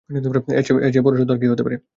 [0.09, 1.77] এর চেয়ে বড় সত্য আর কী হতে পারে?